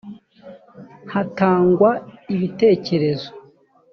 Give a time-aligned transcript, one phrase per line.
[1.13, 1.89] hatangwa
[2.33, 3.29] ibitekerezo